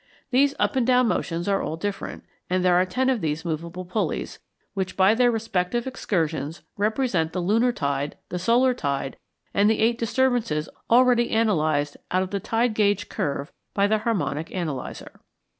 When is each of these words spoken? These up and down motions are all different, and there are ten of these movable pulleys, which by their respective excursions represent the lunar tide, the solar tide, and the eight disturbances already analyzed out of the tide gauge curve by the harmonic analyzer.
These 0.31 0.55
up 0.57 0.75
and 0.75 0.87
down 0.87 1.07
motions 1.09 1.47
are 1.47 1.61
all 1.61 1.77
different, 1.77 2.23
and 2.49 2.65
there 2.65 2.73
are 2.73 2.87
ten 2.87 3.07
of 3.07 3.21
these 3.21 3.45
movable 3.45 3.85
pulleys, 3.85 4.39
which 4.73 4.97
by 4.97 5.13
their 5.13 5.29
respective 5.29 5.85
excursions 5.85 6.63
represent 6.75 7.33
the 7.33 7.39
lunar 7.39 7.71
tide, 7.71 8.17
the 8.29 8.39
solar 8.39 8.73
tide, 8.73 9.15
and 9.53 9.69
the 9.69 9.77
eight 9.77 9.99
disturbances 9.99 10.67
already 10.89 11.29
analyzed 11.29 11.97
out 12.09 12.23
of 12.23 12.31
the 12.31 12.39
tide 12.39 12.73
gauge 12.73 13.09
curve 13.09 13.51
by 13.75 13.85
the 13.85 13.99
harmonic 13.99 14.51
analyzer. 14.51 15.19